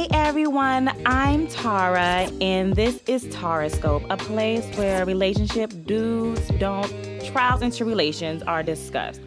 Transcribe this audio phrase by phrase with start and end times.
[0.00, 6.90] Hey everyone, I'm Tara, and this is Tarascope, a place where relationship do's, don't,
[7.22, 9.20] trials, and tribulations are discussed.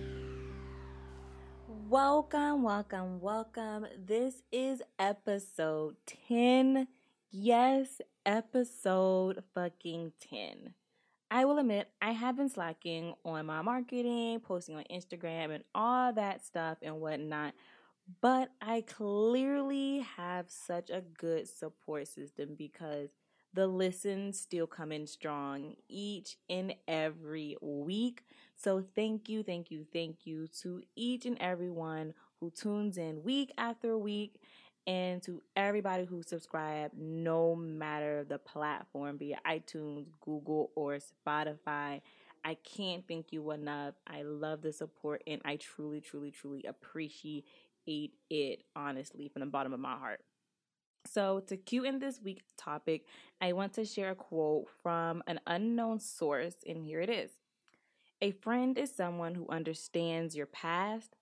[1.88, 3.86] Welcome, welcome, welcome.
[4.04, 5.96] This is episode
[6.28, 6.88] 10.
[7.30, 10.74] Yes, episode fucking 10.
[11.30, 16.14] I will admit, I have been slacking on my marketing, posting on Instagram, and all
[16.14, 17.54] that stuff and whatnot.
[18.22, 23.10] But I clearly have such a good support system because
[23.54, 28.24] the listens still come in strong each and every week.
[28.56, 33.54] So thank you, thank you, thank you to each and everyone who tunes in week
[33.58, 34.36] after week
[34.86, 42.02] and to everybody who subscribed no matter the platform be it iTunes, Google or Spotify.
[42.46, 43.94] I can't thank you enough.
[44.06, 47.46] I love the support and I truly truly truly appreciate
[47.86, 50.22] it honestly from the bottom of my heart.
[51.06, 53.06] So, to cue in this week's topic,
[53.42, 57.32] I want to share a quote from an unknown source, and here it is
[58.22, 61.16] A friend is someone who understands your past,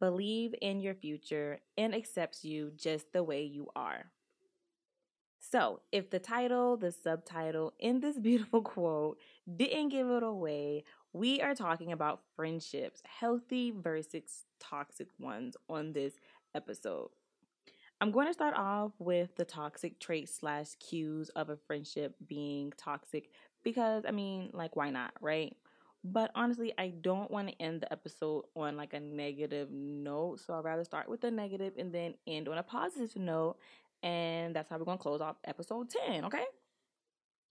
[0.00, 4.10] believe in your future, and accepts you just the way you are.
[5.38, 9.18] So, if the title, the subtitle, in this beautiful quote
[9.54, 10.84] didn't give it away,
[11.16, 16.12] we are talking about friendships, healthy versus toxic ones on this
[16.54, 17.08] episode.
[18.02, 22.70] I'm going to start off with the toxic traits slash cues of a friendship being
[22.76, 23.30] toxic
[23.64, 25.56] because, I mean, like, why not, right?
[26.04, 30.40] But honestly, I don't want to end the episode on like a negative note.
[30.40, 33.56] So I'd rather start with the negative and then end on a positive note.
[34.02, 36.44] And that's how we're going to close off episode 10, okay?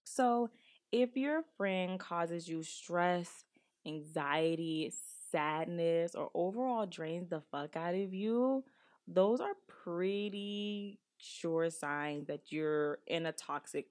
[0.04, 0.50] So
[0.92, 3.44] if your friend causes you stress,
[3.86, 4.92] anxiety,
[5.30, 8.64] sadness, or overall drains the fuck out of you,
[9.06, 13.86] those are pretty sure signs that you're in a toxic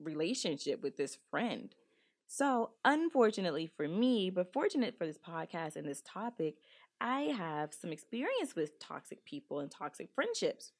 [0.00, 1.74] relationship with this friend.
[2.26, 6.56] So, unfortunately for me, but fortunate for this podcast and this topic,
[7.00, 10.72] I have some experience with toxic people and toxic friendships.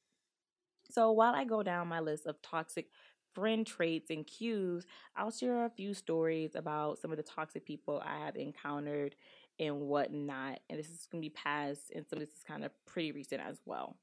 [0.91, 2.89] So, while I go down my list of toxic
[3.33, 4.85] friend traits and cues,
[5.15, 9.15] I'll share a few stories about some of the toxic people I have encountered
[9.59, 10.59] and whatnot.
[10.69, 13.11] And this is going to be past, and some of this is kind of pretty
[13.11, 13.97] recent as well.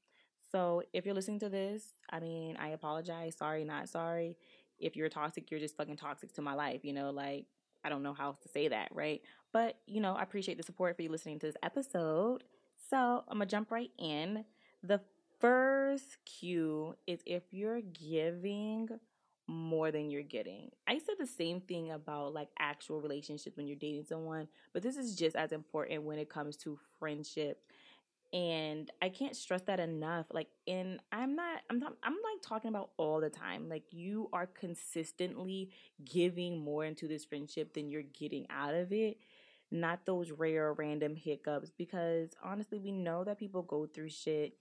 [0.51, 3.35] So if you're listening to this, I mean, I apologize.
[3.35, 4.37] Sorry, not sorry.
[4.79, 6.85] If you're toxic, you're just fucking toxic to my life.
[6.85, 7.45] You know, like,
[7.83, 9.21] I don't know how else to say that, right?
[9.51, 12.43] But, you know, I appreciate the support for you listening to this episode.
[12.89, 14.45] So I'm going to jump right in.
[14.83, 15.01] The
[15.39, 18.89] first cue is if you're giving
[19.47, 20.71] more than you're getting.
[20.87, 24.97] I said the same thing about like actual relationships when you're dating someone, but this
[24.97, 27.61] is just as important when it comes to friendship.
[28.33, 30.25] And I can't stress that enough.
[30.33, 33.69] Like, and I'm not, I'm not, I'm like talking about all the time.
[33.69, 35.69] Like, you are consistently
[36.03, 39.17] giving more into this friendship than you're getting out of it
[39.71, 44.53] not those rare random hiccups because honestly we know that people go through shit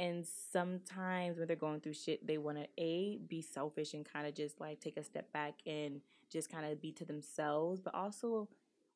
[0.00, 4.26] and sometimes when they're going through shit, they want to a be selfish and kind
[4.26, 6.00] of just like take a step back and
[6.32, 7.82] just kind of be to themselves.
[7.82, 8.48] But also,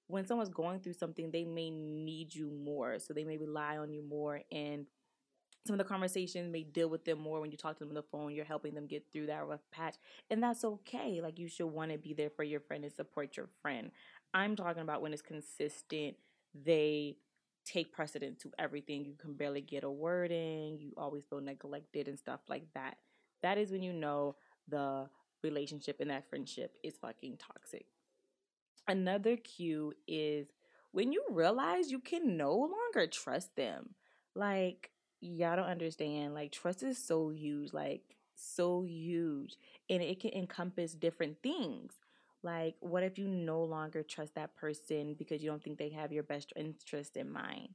[0.07, 3.93] when someone's going through something, they may need you more, so they may rely on
[3.93, 4.41] you more.
[4.51, 4.87] And
[5.67, 7.95] some of the conversations may deal with them more when you talk to them on
[7.95, 8.33] the phone.
[8.35, 9.97] You're helping them get through that rough patch,
[10.31, 11.21] and that's okay.
[11.21, 13.91] Like you should want to be there for your friend and support your friend.
[14.33, 16.17] I'm talking about when it's consistent.
[16.55, 17.19] They
[17.65, 19.05] take precedent to everything.
[19.05, 20.79] You can barely get a word in.
[20.79, 22.97] You always feel neglected and stuff like that.
[23.43, 24.37] That is when you know
[24.69, 25.09] the
[25.43, 27.87] relationship and that friendship is fucking toxic.
[28.87, 30.49] Another cue is
[30.93, 33.91] when you realize you can no longer trust them.
[34.35, 36.35] Like, y'all don't understand.
[36.35, 37.73] Like, trust is so huge.
[37.73, 38.03] Like,
[38.35, 39.57] so huge.
[39.89, 41.95] And it can encompass different things.
[42.45, 46.13] Like, what if you no longer trust that person because you don't think they have
[46.13, 47.71] your best interest in mind?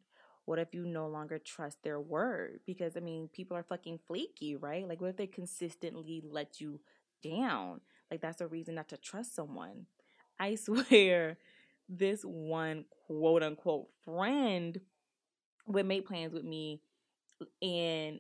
[0.45, 2.59] What if you no longer trust their word?
[2.67, 4.87] Because, I mean, people are fucking flaky, right?
[4.87, 6.79] Like, what if they consistently let you
[7.23, 7.81] down?
[8.11, 9.87] Like, that's a reason not to trust someone.
[10.39, 11.39] I swear,
[11.89, 14.79] this one quote unquote friend
[15.65, 16.79] would make plans with me,
[17.63, 18.19] and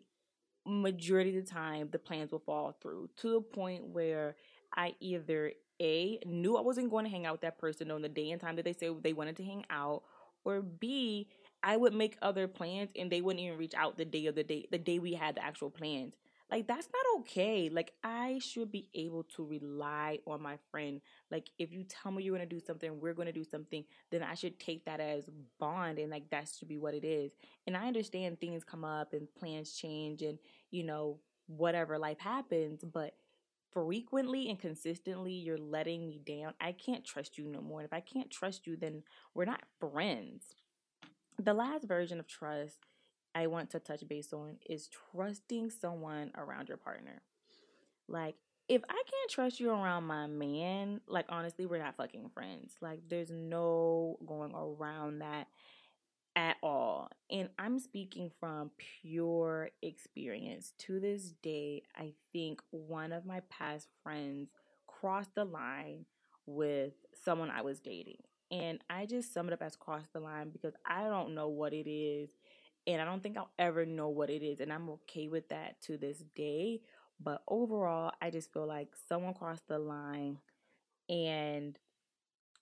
[0.65, 4.35] majority of the time, the plans will fall through to the point where
[4.75, 8.09] I either a, knew I wasn't going to hang out with that person on the
[8.09, 10.03] day and time that they said they wanted to hang out,
[10.43, 11.27] or B,
[11.61, 14.43] I would make other plans and they wouldn't even reach out the day of the
[14.43, 16.13] day, the day we had the actual plans.
[16.51, 17.69] Like that's not okay.
[17.69, 20.99] Like I should be able to rely on my friend.
[21.29, 24.33] Like if you tell me you're gonna do something, we're gonna do something, then I
[24.33, 25.29] should take that as
[25.59, 27.31] bond and like that should be what it is.
[27.67, 30.39] And I understand things come up and plans change and
[30.71, 33.13] you know whatever life happens, but
[33.73, 36.53] frequently and consistently you're letting me down.
[36.59, 37.79] I can't trust you no more.
[37.79, 40.55] And if I can't trust you, then we're not friends.
[41.37, 42.79] The last version of trust
[43.33, 47.21] I want to touch base on is trusting someone around your partner.
[48.07, 48.35] Like,
[48.67, 52.75] if I can't trust you around my man, like, honestly, we're not fucking friends.
[52.81, 55.47] Like, there's no going around that
[56.35, 57.09] at all.
[57.29, 58.71] And I'm speaking from
[59.01, 60.73] pure experience.
[60.79, 64.49] To this day, I think one of my past friends
[64.87, 66.05] crossed the line
[66.45, 66.93] with
[67.23, 68.21] someone I was dating.
[68.51, 71.73] And I just sum it up as cross the line because I don't know what
[71.73, 72.29] it is.
[72.87, 74.59] And I don't think I'll ever know what it is.
[74.59, 76.81] And I'm okay with that to this day.
[77.19, 80.37] But overall, I just feel like someone crossed the line
[81.09, 81.77] and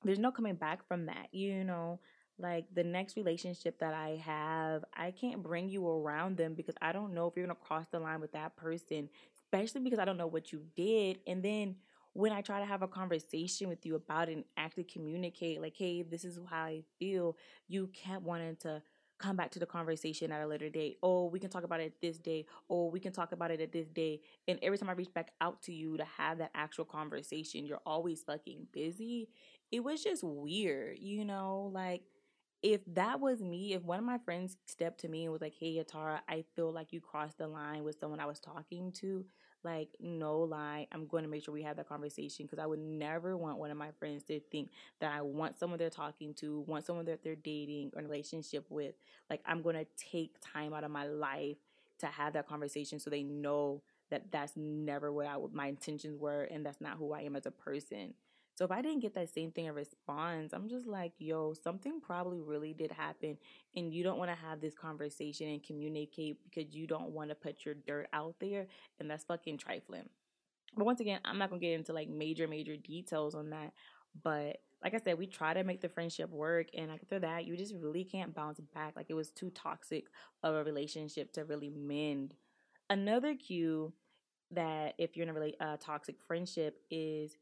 [0.03, 1.99] there's no coming back from that, you know?
[2.39, 6.92] Like the next relationship that I have, I can't bring you around them because I
[6.92, 10.06] don't know if you're going to cross the line with that person, especially because I
[10.06, 11.19] don't know what you did.
[11.25, 11.75] And then
[12.13, 15.75] when I try to have a conversation with you about it and actually communicate, like,
[15.75, 17.38] hey, this is how I feel,
[17.68, 18.84] you kept wanting to
[19.19, 21.00] come back to the conversation at a later date.
[21.01, 22.45] Oh, we can talk about it this day.
[22.69, 24.22] Oh, we can talk about it at this day.
[24.48, 27.81] And every time I reach back out to you to have that actual conversation, you're
[27.86, 29.30] always fucking busy.
[29.72, 31.72] It was just weird, you know?
[31.74, 32.04] Like,
[32.63, 35.54] if that was me, if one of my friends stepped to me and was like,
[35.59, 39.25] Hey, Atara, I feel like you crossed the line with someone I was talking to,
[39.63, 42.80] like, no lie, I'm going to make sure we have that conversation because I would
[42.80, 44.69] never want one of my friends to think
[45.00, 48.09] that I want someone they're talking to, want someone that they're dating or in a
[48.09, 48.95] relationship with.
[49.30, 51.57] Like, I'm going to take time out of my life
[52.00, 56.44] to have that conversation so they know that that's never what I my intentions were
[56.44, 58.13] and that's not who I am as a person.
[58.57, 62.01] So if I didn't get that same thing in response, I'm just like, yo, something
[62.01, 63.38] probably really did happen.
[63.75, 67.36] And you don't want to have this conversation and communicate because you don't want to
[67.36, 68.65] put your dirt out there.
[69.00, 70.09] And that's fucking trifling.
[70.75, 73.74] But once again, I'm not going to get into like major, major details on that.
[74.24, 76.69] But like I said, we try to make the friendship work.
[76.75, 78.95] And after that, you just really can't bounce back.
[78.95, 80.06] Like it was too toxic
[80.42, 82.33] of a relationship to really mend.
[82.89, 83.94] Another cue
[84.50, 87.38] that if you're in a really uh, toxic friendship is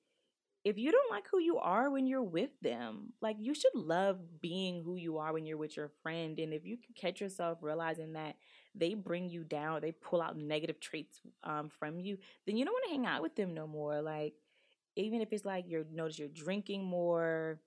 [0.65, 4.17] if you don't like who you are when you're with them, like you should love
[4.41, 6.39] being who you are when you're with your friend.
[6.39, 8.35] And if you can catch yourself realizing that
[8.73, 12.17] they bring you down, they pull out negative traits um, from you,
[12.47, 14.01] then you don't want to hang out with them no more.
[14.01, 14.33] Like,
[14.95, 17.59] even if it's like you're notice you're drinking more,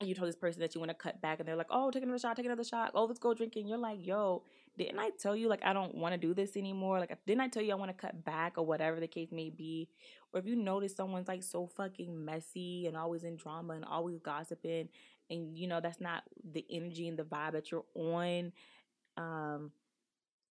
[0.00, 2.04] you told this person that you want to cut back and they're like, oh, take
[2.04, 2.92] another shot, take another shot.
[2.94, 3.66] Oh, let's go drinking.
[3.66, 4.44] You're like, yo,
[4.78, 7.00] didn't I tell you like I don't want to do this anymore?
[7.00, 9.50] Like, didn't I tell you I want to cut back or whatever the case may
[9.50, 9.88] be?
[10.32, 14.18] Or if you notice someone's like so fucking messy and always in drama and always
[14.20, 14.88] gossiping,
[15.28, 16.22] and you know that's not
[16.52, 18.52] the energy and the vibe that you're on.
[19.16, 19.72] Um,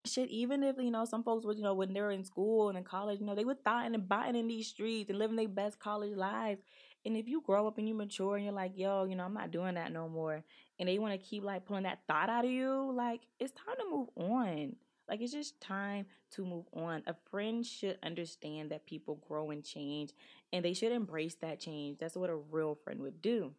[0.07, 2.79] shit, even if you know some folks would, you know, when they're in school and
[2.79, 5.49] in college, you know, they were thotting and biting in these streets and living their
[5.49, 6.61] best college lives.
[7.05, 9.35] And if you grow up and you mature and you're like, yo, you know, I'm
[9.35, 10.43] not doing that no more,
[10.79, 13.77] and they want to keep like pulling that thought out of you, like it's time
[13.79, 14.77] to move on.
[15.09, 17.03] Like it's just time to move on.
[17.07, 20.13] A friend should understand that people grow and change,
[20.53, 21.99] and they should embrace that change.
[21.99, 23.53] That's what a real friend would do.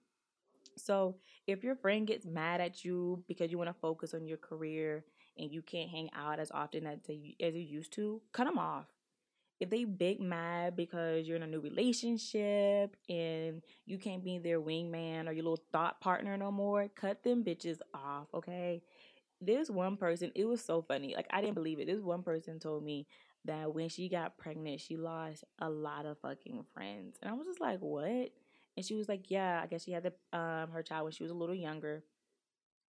[0.75, 1.15] So
[1.47, 5.05] if your friend gets mad at you because you want to focus on your career
[5.37, 8.85] and you can't hang out as often as, as you used to, cut them off
[9.59, 14.61] if they big mad because you're in a new relationship and you can't be their
[14.61, 18.81] wingman or your little thought partner no more, cut them bitches off, okay?
[19.41, 21.15] This one person, it was so funny.
[21.15, 21.87] Like I didn't believe it.
[21.87, 23.07] This one person told me
[23.45, 27.17] that when she got pregnant, she lost a lot of fucking friends.
[27.21, 28.31] And I was just like, "What?"
[28.75, 31.23] And she was like, "Yeah, I guess she had the um her child when she
[31.23, 32.03] was a little younger."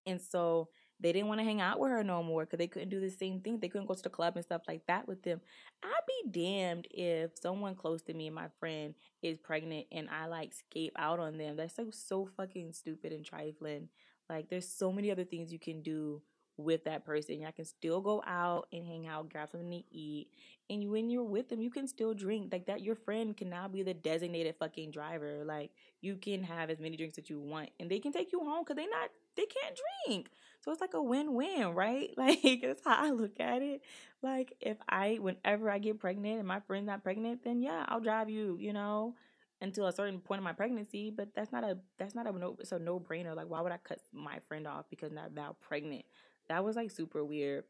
[0.07, 0.69] And so
[1.01, 3.11] they didn't want to hang out with her no more because they couldn't do the
[3.11, 3.59] same thing.
[3.59, 5.41] They couldn't go to the club and stuff like that with them.
[5.83, 10.27] I'd be damned if someone close to me and my friend is pregnant and I
[10.27, 11.57] like scape out on them.
[11.57, 13.89] That's so so fucking stupid and trifling.
[14.29, 16.23] Like there's so many other things you can do
[16.59, 17.41] with that person.
[17.41, 20.29] Y'all can still go out and hang out, grab something to eat.
[20.69, 22.53] And when you're with them, you can still drink.
[22.53, 25.45] Like that, your friend can now be the designated fucking driver.
[25.47, 28.41] Like you can have as many drinks that you want, and they can take you
[28.41, 30.29] home because they not they can't drink.
[30.69, 32.11] So it's like a win-win, right?
[32.19, 33.81] Like that's how I look at it.
[34.23, 38.01] Like if I whenever I get pregnant and my friend's not pregnant, then yeah, I'll
[38.01, 39.15] drive you, you know,
[39.63, 41.11] until a certain point of my pregnancy.
[41.11, 43.35] But that's not a that's not a no it's a no brainer.
[43.35, 46.05] Like why would I cut my friend off because not now pregnant?
[46.51, 47.65] That was like super weird.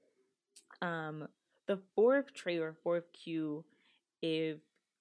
[0.83, 1.29] Um
[1.69, 3.65] the fourth trait or fourth cue
[4.23, 4.57] if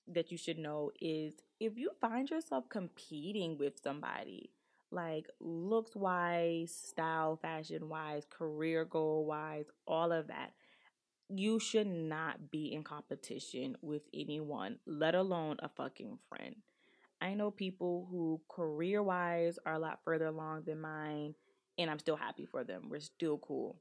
[0.08, 4.51] that you should know is if you find yourself competing with somebody
[4.91, 10.51] like looks wise, style, fashion wise, career goal wise, all of that.
[11.29, 16.56] you should not be in competition with anyone, let alone a fucking friend.
[17.22, 21.36] I know people who career wise are a lot further along than mine,
[21.77, 22.89] and I'm still happy for them.
[22.89, 23.77] We're still cool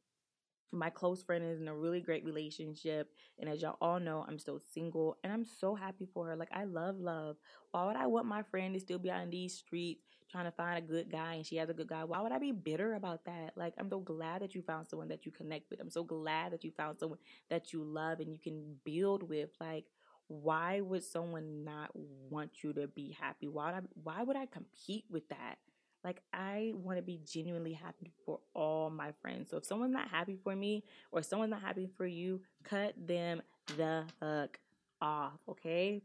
[0.73, 4.39] my close friend is in a really great relationship and as y'all all know i'm
[4.39, 7.37] still single and i'm so happy for her like i love love
[7.71, 10.79] why would i want my friend to still be in these streets trying to find
[10.79, 13.25] a good guy and she has a good guy why would i be bitter about
[13.25, 13.53] that?
[13.57, 15.81] Like i'm so glad that you found someone that you connect with.
[15.81, 17.19] I'm so glad that you found someone
[17.49, 19.51] that you love and you can build with.
[19.61, 19.85] Like
[20.29, 23.49] why would someone not want you to be happy?
[23.49, 25.57] Why would i why would i compete with that?
[26.05, 29.51] Like I want to be genuinely happy for all my friends.
[29.51, 33.43] So if someone's not happy for me or someone's not happy for you, cut them
[33.77, 34.59] the fuck
[35.01, 36.03] off, okay?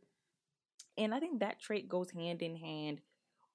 [0.98, 3.02] And I think that trait goes hand in hand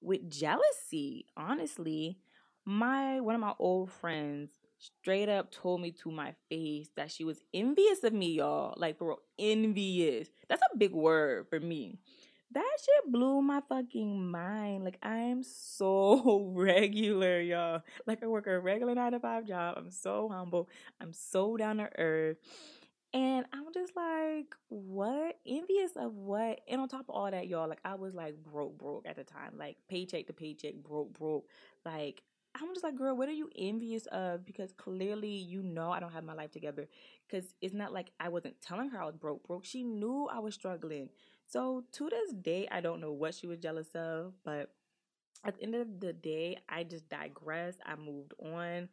[0.01, 1.25] with jealousy.
[1.35, 2.17] Honestly,
[2.65, 7.23] my one of my old friends straight up told me to my face that she
[7.23, 8.73] was envious of me, y'all.
[8.77, 10.29] Like real, envious.
[10.47, 11.99] That's a big word for me
[12.51, 14.83] that shit blew my fucking mind.
[14.85, 17.81] Like I'm so regular, y'all.
[18.05, 19.75] Like I work a regular nine to five job.
[19.77, 20.69] I'm so humble.
[21.01, 22.37] I'm so down to earth.
[23.13, 25.39] And I'm just like, what?
[25.45, 26.61] Envious of what?
[26.67, 29.23] And on top of all that, y'all, like I was like broke, broke at the
[29.23, 29.53] time.
[29.57, 31.47] Like paycheck to paycheck, broke, broke.
[31.85, 32.21] Like
[32.53, 34.45] I'm just like, girl, what are you envious of?
[34.45, 36.87] Because clearly you know I don't have my life together.
[37.27, 39.65] Because it's not like I wasn't telling her I was broke, broke.
[39.65, 41.09] She knew I was struggling.
[41.47, 44.69] So to this day, I don't know what she was jealous of, but
[45.45, 47.79] at the end of the day, I just digressed.
[47.85, 48.89] I moved on.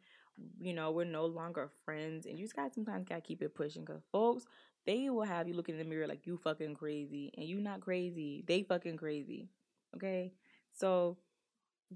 [0.59, 3.85] You know, we're no longer friends, and you just got sometimes gotta keep it pushing
[3.85, 4.45] because folks,
[4.85, 7.81] they will have you looking in the mirror like you fucking crazy, and you not
[7.81, 8.43] crazy.
[8.47, 9.49] They fucking crazy.
[9.95, 10.33] Okay,
[10.73, 11.17] so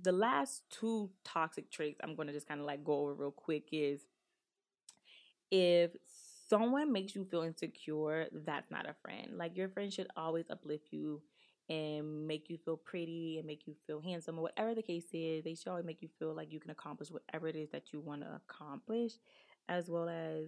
[0.01, 3.65] the last two toxic traits I'm gonna just kind of like go over real quick
[3.71, 4.01] is
[5.51, 5.91] if
[6.49, 9.37] someone makes you feel insecure, that's not a friend.
[9.37, 11.21] Like your friend should always uplift you
[11.69, 15.43] and make you feel pretty and make you feel handsome or whatever the case is.
[15.43, 17.99] They should always make you feel like you can accomplish whatever it is that you
[17.99, 19.13] want to accomplish,
[19.67, 20.47] as well as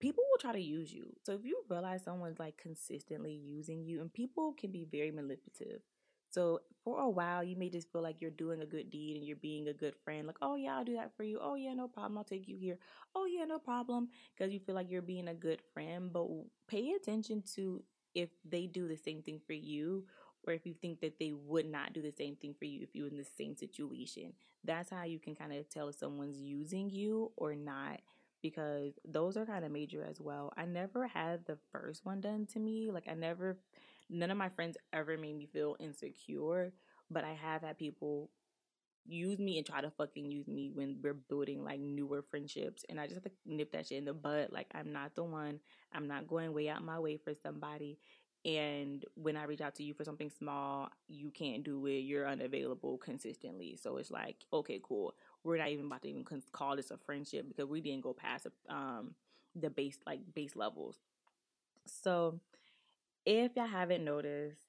[0.00, 1.14] people will try to use you.
[1.22, 5.82] So if you realize someone's like consistently using you, and people can be very manipulative.
[6.30, 9.26] So for a while, you may just feel like you're doing a good deed and
[9.26, 10.26] you're being a good friend.
[10.26, 11.38] Like, oh yeah, I'll do that for you.
[11.42, 12.16] Oh yeah, no problem.
[12.16, 12.78] I'll take you here.
[13.14, 14.08] Oh yeah, no problem.
[14.34, 16.10] Because you feel like you're being a good friend.
[16.10, 16.26] But
[16.68, 17.82] pay attention to
[18.14, 20.04] if they do the same thing for you
[20.46, 22.94] or if you think that they would not do the same thing for you if
[22.94, 24.32] you were in the same situation.
[24.64, 28.00] That's how you can kind of tell if someone's using you or not
[28.42, 30.52] because those are kind of major as well.
[30.56, 32.90] I never had the first one done to me.
[32.90, 33.56] Like I never
[34.10, 36.72] none of my friends ever made me feel insecure,
[37.10, 38.30] but I have had people
[39.06, 43.00] use me and try to fucking use me when we're building like newer friendships and
[43.00, 44.48] I just have to nip that shit in the bud.
[44.50, 45.60] Like I'm not the one.
[45.92, 47.98] I'm not going way out my way for somebody.
[48.44, 52.00] And when I reach out to you for something small, you can't do it.
[52.00, 53.78] You're unavailable consistently.
[53.80, 55.14] So it's like, okay, cool.
[55.44, 58.46] We're not even about to even call this a friendship because we didn't go past
[58.68, 59.14] um
[59.54, 60.98] the base like base levels.
[61.86, 62.40] So
[63.24, 64.60] if y'all haven't noticed,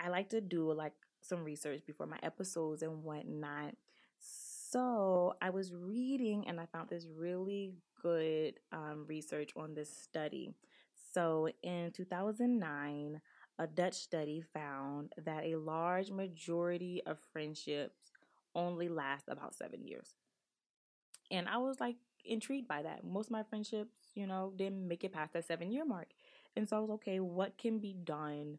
[0.00, 3.74] I like to do like some research before my episodes and whatnot.
[4.20, 10.54] So I was reading and I found this really good um, research on this study.
[11.12, 13.20] So in 2009,
[13.58, 18.12] a Dutch study found that a large majority of friendships
[18.54, 20.14] only last about seven years.
[21.30, 23.04] And I was like intrigued by that.
[23.04, 26.08] Most of my friendships, you know, didn't make it past that seven year mark.
[26.56, 28.58] And so I was okay, what can be done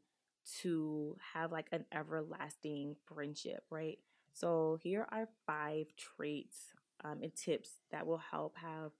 [0.61, 3.99] to have like an everlasting friendship, right?
[4.33, 8.91] So here are five traits um, and tips that will help have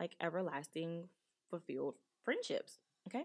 [0.00, 1.08] like everlasting
[1.50, 2.78] fulfilled friendships.
[3.08, 3.24] Okay.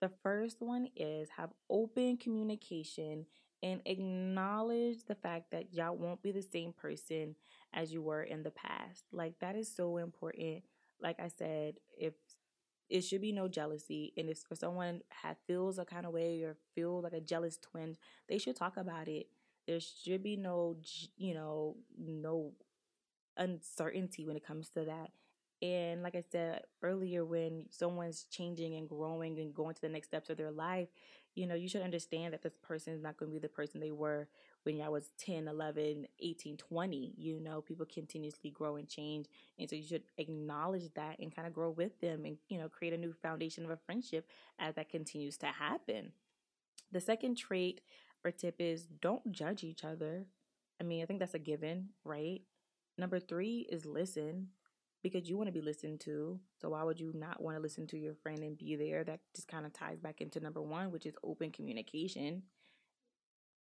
[0.00, 3.26] The first one is have open communication
[3.62, 7.34] and acknowledge the fact that y'all won't be the same person
[7.72, 9.04] as you were in the past.
[9.12, 10.62] Like that is so important.
[11.00, 12.14] Like I said, if
[12.88, 16.42] it should be no jealousy and if for someone have feels a kind of way
[16.42, 17.96] or feel like a jealous twin
[18.28, 19.28] they should talk about it.
[19.66, 20.76] There should be no
[21.16, 22.52] you know no
[23.36, 25.10] uncertainty when it comes to that.
[25.60, 30.06] And like i said earlier when someone's changing and growing and going to the next
[30.08, 30.86] steps of their life
[31.34, 33.80] you know you should understand that this person is not going to be the person
[33.80, 34.28] they were
[34.64, 37.14] when I was 10, 11, 18, 20.
[37.16, 39.26] You know, people continuously grow and change.
[39.58, 42.68] And so you should acknowledge that and kind of grow with them and, you know,
[42.68, 46.12] create a new foundation of a friendship as that continues to happen.
[46.92, 47.80] The second trait
[48.24, 50.26] or tip is don't judge each other.
[50.80, 52.42] I mean, I think that's a given, right?
[52.98, 54.48] Number three is listen.
[55.02, 56.40] because you want to be listened to.
[56.60, 59.04] So why would you not want to listen to your friend and be there?
[59.04, 62.42] That just kind of ties back into number one, which is open communication.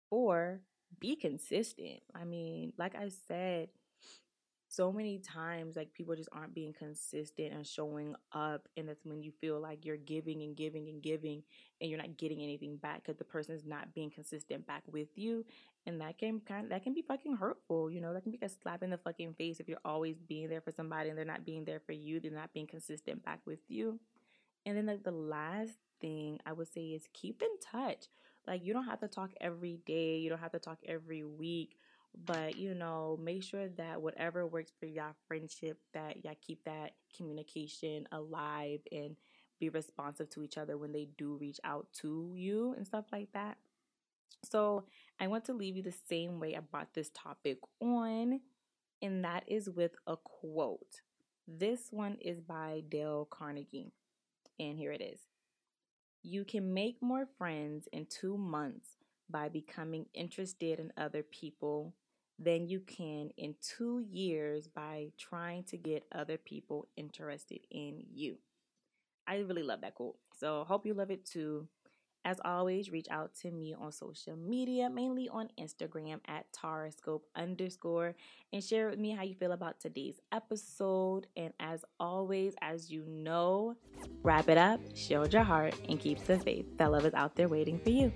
[0.09, 0.61] Or
[0.99, 2.01] be consistent.
[2.13, 3.69] I mean, like I said,
[4.67, 9.21] so many times like people just aren't being consistent and showing up and that's when
[9.21, 11.43] you feel like you're giving and giving and giving
[11.79, 15.07] and you're not getting anything back because the person is not being consistent back with
[15.15, 15.45] you
[15.85, 18.13] and that can kind of, that can be fucking hurtful you know?
[18.13, 20.71] That can be a slap in the fucking face if you're always being there for
[20.71, 23.99] somebody and they're not being there for you they're not being consistent back with you.
[24.65, 28.07] And then like the last thing i would say is keep in touch
[28.47, 31.77] like you don't have to talk every day you don't have to talk every week
[32.23, 36.91] but you know make sure that whatever works for your friendship that y'all keep that
[37.15, 39.15] communication alive and
[39.59, 43.31] be responsive to each other when they do reach out to you and stuff like
[43.33, 43.57] that.
[44.43, 44.85] So
[45.19, 48.41] i want to leave you the same way i brought this topic on
[49.01, 51.01] and that is with a quote.
[51.47, 53.91] This one is by dale carnegie
[54.59, 55.19] and here it is
[56.25, 58.97] you can make more friends in two months
[59.29, 61.93] by becoming interested in other people
[62.39, 68.37] than you can in two years by trying to get other people interested in you.
[69.27, 70.17] I really love that quote.
[70.37, 71.67] So hope you love it too.
[72.25, 78.15] As always, reach out to me on social media, mainly on Instagram at Taroscope underscore,
[78.51, 81.27] and share with me how you feel about today's episode.
[81.37, 83.75] And as always, as you know,
[84.23, 86.65] wrap it up, shield your heart, and keep the faith.
[86.77, 88.11] That love is out there waiting for you.